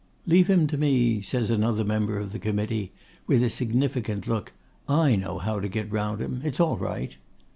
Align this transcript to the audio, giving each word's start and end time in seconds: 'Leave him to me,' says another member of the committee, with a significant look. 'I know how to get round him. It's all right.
'Leave 0.25 0.49
him 0.49 0.65
to 0.65 0.79
me,' 0.79 1.21
says 1.21 1.51
another 1.51 1.83
member 1.83 2.17
of 2.17 2.31
the 2.31 2.39
committee, 2.39 2.91
with 3.27 3.43
a 3.43 3.51
significant 3.51 4.25
look. 4.27 4.51
'I 4.89 5.17
know 5.17 5.37
how 5.37 5.59
to 5.59 5.69
get 5.69 5.91
round 5.91 6.19
him. 6.19 6.41
It's 6.43 6.59
all 6.59 6.77
right. 6.77 7.17